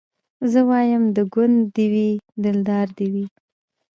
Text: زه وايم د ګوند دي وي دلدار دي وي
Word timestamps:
زه 0.51 0.59
وايم 0.69 1.03
د 1.15 1.17
ګوند 1.33 1.59
دي 1.75 1.85
وي 1.93 2.09
دلدار 2.43 2.87
دي 2.97 3.07
وي 3.13 3.25